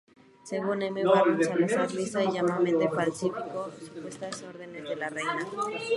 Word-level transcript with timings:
Según 0.43 0.81
M. 0.81 1.03
Barros, 1.05 1.45
Salazar 1.45 1.93
lisa 1.93 2.23
y 2.23 2.31
llanamente 2.31 2.89
falsificó 2.89 3.69
supuestas 3.71 4.41
órdenes 4.49 4.81
de 4.89 4.95
la 4.95 5.09
reina. 5.09 5.37